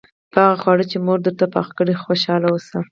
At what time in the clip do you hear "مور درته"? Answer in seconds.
1.05-1.45